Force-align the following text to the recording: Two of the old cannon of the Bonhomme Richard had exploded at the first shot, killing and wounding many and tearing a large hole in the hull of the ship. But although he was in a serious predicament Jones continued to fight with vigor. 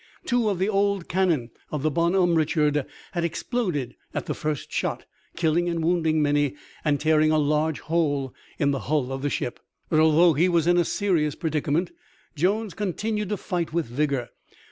Two 0.25 0.49
of 0.49 0.57
the 0.57 0.67
old 0.67 1.07
cannon 1.07 1.51
of 1.69 1.83
the 1.83 1.91
Bonhomme 1.91 2.33
Richard 2.33 2.87
had 3.11 3.23
exploded 3.23 3.95
at 4.15 4.25
the 4.25 4.33
first 4.33 4.71
shot, 4.71 5.05
killing 5.35 5.69
and 5.69 5.85
wounding 5.85 6.23
many 6.23 6.55
and 6.83 6.99
tearing 6.99 7.29
a 7.29 7.37
large 7.37 7.81
hole 7.81 8.33
in 8.57 8.71
the 8.71 8.79
hull 8.89 9.11
of 9.11 9.21
the 9.21 9.29
ship. 9.29 9.59
But 9.91 9.99
although 9.99 10.33
he 10.33 10.49
was 10.49 10.65
in 10.65 10.77
a 10.79 10.85
serious 10.85 11.35
predicament 11.35 11.91
Jones 12.35 12.73
continued 12.73 13.29
to 13.29 13.37
fight 13.37 13.73
with 13.73 13.85
vigor. 13.85 14.29